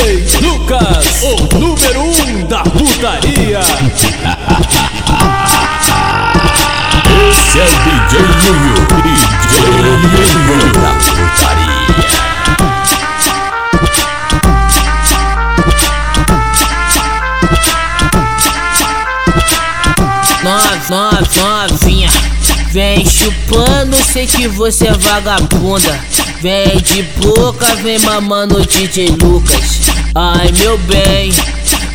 DJ 0.00 0.40
Lucas, 0.40 1.22
o 1.22 1.58
número 1.58 2.00
um 2.00 2.46
da 2.46 2.62
putaria. 2.62 3.60
Esse 7.28 7.58
é 7.58 7.64
o 7.64 7.68
DJ 7.84 8.18
Nuno, 8.46 8.80
DJ 9.02 9.60
Nuno 9.76 10.72
da 10.72 10.92
putaria. 11.04 11.90
Nova, 20.88 21.68
novinha, 21.68 22.08
vem 22.70 23.04
chupando, 23.04 23.96
sei 23.96 24.26
que 24.26 24.48
você 24.48 24.86
é 24.88 24.94
vagabunda. 24.94 26.00
Vem 26.40 26.78
de 26.78 27.02
boca, 27.20 27.74
vem 27.76 27.98
mamando 27.98 28.64
DJ 28.64 29.08
Lucas. 29.22 29.90
Ai 30.14 30.50
meu 30.58 30.78
bem, 30.78 31.30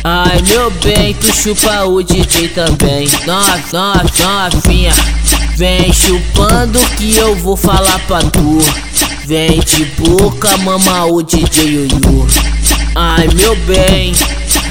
ai 0.04 0.40
meu 0.42 0.70
bem, 0.70 1.14
tu 1.14 1.34
chupa 1.34 1.84
o 1.84 2.00
DJ 2.00 2.48
também. 2.50 3.08
Nova, 3.26 4.04
novinha, 4.52 4.92
vem 5.56 5.92
chupando 5.92 6.78
que 6.96 7.16
eu 7.16 7.34
vou 7.34 7.56
falar 7.56 7.98
pra 8.06 8.20
tu. 8.20 8.58
Vem 9.24 9.58
de 9.58 9.84
boca, 10.00 10.56
mama 10.58 11.06
o 11.06 11.24
DJ 11.24 11.64
Yuyu. 11.64 12.26
Ai 12.94 13.26
meu 13.34 13.56
bem. 13.66 14.12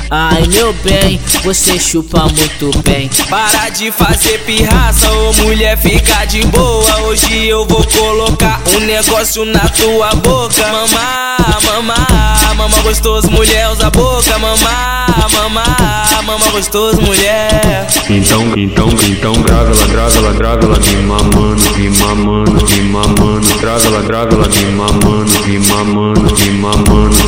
Ai 0.09 0.43
meu 0.47 0.71
bem, 0.83 1.19
você 1.43 1.79
chupa 1.79 2.21
muito 2.23 2.77
bem. 2.83 3.09
Para 3.29 3.69
de 3.69 3.91
fazer 3.91 4.39
pirraça, 4.45 5.11
ô 5.11 5.33
mulher, 5.33 5.77
fica 5.77 6.25
de 6.25 6.45
boa. 6.47 7.01
Hoje 7.01 7.47
eu 7.47 7.65
vou 7.65 7.83
colocar 7.85 8.61
um 8.75 8.79
negócio 8.81 9.45
na 9.45 9.67
tua 9.69 10.09
boca. 10.15 10.61
Mamá, 10.61 11.37
mamá, 11.63 12.53
mamá 12.55 12.81
gostoso, 12.81 13.31
mulher, 13.31 13.69
usa 13.71 13.87
a 13.87 13.89
boca. 13.89 14.37
Mamá, 14.37 15.07
mamá, 15.33 16.05
mamá 16.23 16.45
gostoso, 16.51 17.01
mulher. 17.01 17.87
Então, 18.09 18.53
então, 18.55 18.89
então, 19.09 19.33
grava 19.41 19.71
ela, 19.71 19.87
grava 19.87 20.17
ela, 20.17 20.33
grava 20.33 20.65
ela, 20.65 20.79
me 20.79 20.95
mamando, 21.03 21.77
me 21.77 21.89
mamando, 21.89 22.69
me 22.69 22.81
mamando. 22.83 23.59
Grava 23.59 23.87
ela, 23.87 24.01
grava 24.01 24.35
ela, 24.35 24.47
me 24.47 24.65
mamando, 24.71 25.47
me 25.47 25.59
mamando, 25.59 26.39
me 26.39 26.51
mamando. 26.51 27.15
Do 27.15 27.27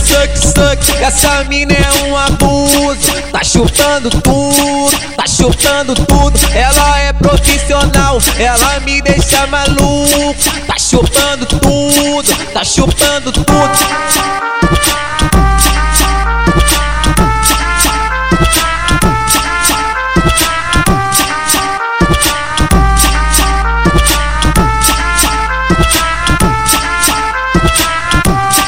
suck 0.00 0.38
suck, 0.38 1.02
essa 1.02 1.44
mina 1.44 1.72
é 1.74 2.04
um 2.04 2.16
abuso. 2.16 3.12
Tá 3.30 3.44
chupando 3.44 4.10
tudo, 4.10 4.90
tá 5.16 5.26
chupando 5.26 5.94
tudo. 5.94 6.38
Ela 6.54 6.98
é 7.00 7.12
profissional, 7.12 8.18
ela 8.38 8.80
me 8.80 9.00
deixa 9.02 9.46
maluco. 9.46 10.34
Tá 10.66 10.78
chupando 10.78 11.46
tudo, 11.46 12.52
tá 12.52 12.64
chupando 12.64 13.32
tudo. 13.32 14.89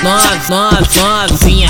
Novinha, 0.03 1.69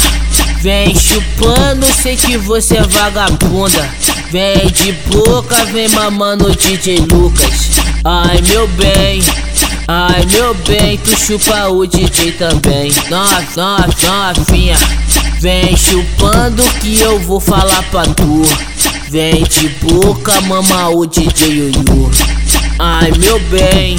vem 0.60 0.94
chupando, 0.94 1.86
sei 1.86 2.16
que 2.16 2.38
você 2.38 2.78
é 2.78 2.82
vagabunda. 2.82 3.88
Vem 4.30 4.66
de 4.68 4.92
boca, 5.10 5.64
vem 5.66 5.88
mamando 5.90 6.50
DJ 6.56 7.00
Lucas. 7.00 7.70
Ai 8.02 8.40
meu 8.48 8.66
bem, 8.68 9.22
ai 9.86 10.24
meu 10.32 10.54
bem, 10.54 10.96
tu 10.98 11.14
chupa 11.18 11.68
o 11.68 11.86
DJ 11.86 12.32
também. 12.32 12.90
Nova, 13.10 13.86
novinha, 14.02 14.76
vem 15.38 15.76
chupando 15.76 16.62
que 16.80 16.98
eu 17.00 17.18
vou 17.20 17.40
falar 17.40 17.82
pra 17.90 18.04
tu. 18.06 18.42
Vem 19.10 19.42
de 19.44 19.68
boca, 19.84 20.40
mama 20.42 20.88
o 20.88 21.04
DJ 21.04 21.48
Yuyu. 21.48 22.10
Ai 22.78 23.12
meu 23.18 23.38
bem. 23.50 23.98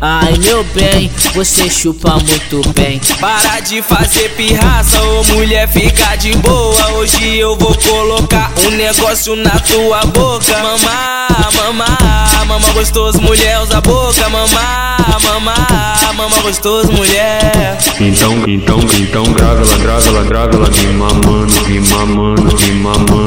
Ai 0.00 0.32
meu 0.38 0.62
bem, 0.74 1.10
você 1.34 1.68
chupa 1.68 2.12
muito 2.12 2.68
bem. 2.72 3.00
Para 3.20 3.58
de 3.60 3.82
fazer 3.82 4.28
pirraça, 4.36 5.02
ô 5.02 5.24
mulher, 5.34 5.68
fica 5.68 6.14
de 6.14 6.36
boa. 6.36 6.92
Hoje 6.92 7.38
eu 7.38 7.56
vou 7.56 7.74
colocar 7.74 8.52
um 8.64 8.70
negócio 8.70 9.34
na 9.34 9.58
tua 9.58 10.00
boca. 10.06 10.56
Mamá, 10.56 11.28
mamá, 11.56 12.44
mamá 12.46 12.72
gostoso, 12.74 13.20
mulher, 13.20 13.60
usa 13.60 13.78
a 13.78 13.80
boca. 13.80 14.28
Mamá, 14.28 14.96
mamá, 15.24 15.96
mamá 16.14 16.42
gostoso, 16.42 16.92
mulher. 16.92 17.76
Então, 18.00 18.44
então, 18.46 18.78
então, 19.00 19.24
grava 19.32 19.62
ela, 19.62 19.78
grava 19.78 20.08
ela, 20.08 20.22
grava 20.22 20.56
ela, 20.56 20.68
me 20.68 20.86
mamando, 20.92 21.68
me 21.68 21.80
mamando, 21.80 22.56
me 22.56 22.72
mamando. 22.74 23.17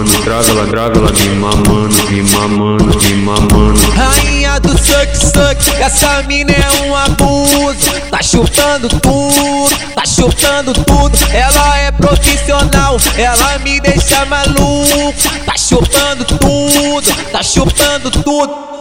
Grava 0.41 0.97
ela, 0.97 1.11
me 1.11 1.29
mamando, 1.35 2.09
me 2.09 2.23
mamando, 2.23 2.99
me 3.03 3.15
mamando. 3.17 3.91
Rainha 3.91 4.59
do 4.59 4.69
suck 4.69 5.15
suck, 5.15 5.79
essa 5.79 6.23
mina 6.23 6.51
é 6.51 6.81
um 6.83 6.95
abuso. 6.95 7.91
Tá 8.09 8.23
chupando 8.23 8.89
tudo, 8.89 9.93
tá 9.93 10.03
chupando 10.03 10.73
tudo. 10.73 11.17
Ela 11.31 11.77
é 11.77 11.91
profissional, 11.91 12.97
ela 13.15 13.59
me 13.59 13.79
deixa 13.81 14.25
maluco. 14.25 15.13
Tá 15.45 15.55
chupando 15.55 16.25
tudo, 16.25 17.31
tá 17.31 17.43
chupando 17.43 18.09
tudo. 18.09 18.80